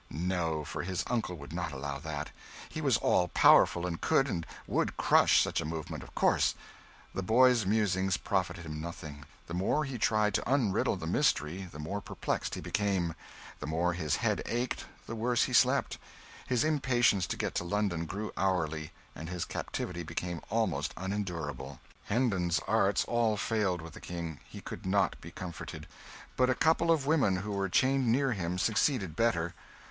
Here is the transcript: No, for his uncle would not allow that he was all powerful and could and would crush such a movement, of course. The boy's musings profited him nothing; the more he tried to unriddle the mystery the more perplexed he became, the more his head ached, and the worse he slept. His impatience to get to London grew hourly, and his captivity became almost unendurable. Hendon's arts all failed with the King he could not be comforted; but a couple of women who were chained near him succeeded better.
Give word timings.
No, 0.09 0.65
for 0.65 0.81
his 0.81 1.03
uncle 1.11 1.35
would 1.35 1.53
not 1.53 1.71
allow 1.71 1.99
that 1.99 2.31
he 2.69 2.81
was 2.81 2.97
all 2.97 3.27
powerful 3.27 3.85
and 3.85 4.01
could 4.01 4.27
and 4.27 4.47
would 4.65 4.97
crush 4.97 5.39
such 5.39 5.61
a 5.61 5.63
movement, 5.63 6.01
of 6.01 6.15
course. 6.15 6.55
The 7.13 7.21
boy's 7.21 7.67
musings 7.67 8.17
profited 8.17 8.65
him 8.65 8.81
nothing; 8.81 9.25
the 9.45 9.53
more 9.53 9.85
he 9.85 9.99
tried 9.99 10.33
to 10.33 10.49
unriddle 10.51 10.97
the 10.99 11.05
mystery 11.05 11.69
the 11.71 11.77
more 11.77 12.01
perplexed 12.01 12.55
he 12.55 12.61
became, 12.61 13.13
the 13.59 13.67
more 13.67 13.93
his 13.93 14.15
head 14.15 14.41
ached, 14.47 14.85
and 14.85 14.89
the 15.05 15.15
worse 15.15 15.43
he 15.43 15.53
slept. 15.53 15.99
His 16.47 16.63
impatience 16.63 17.27
to 17.27 17.37
get 17.37 17.53
to 17.53 17.63
London 17.63 18.07
grew 18.07 18.31
hourly, 18.35 18.89
and 19.15 19.29
his 19.29 19.45
captivity 19.45 20.01
became 20.01 20.41
almost 20.49 20.95
unendurable. 20.97 21.79
Hendon's 22.05 22.59
arts 22.67 23.05
all 23.05 23.37
failed 23.37 23.83
with 23.83 23.93
the 23.93 24.01
King 24.01 24.39
he 24.49 24.61
could 24.61 24.83
not 24.83 25.21
be 25.21 25.29
comforted; 25.29 25.85
but 26.37 26.49
a 26.49 26.55
couple 26.55 26.89
of 26.89 27.05
women 27.05 27.35
who 27.45 27.51
were 27.51 27.69
chained 27.69 28.07
near 28.07 28.31
him 28.31 28.57
succeeded 28.57 29.15
better. 29.15 29.53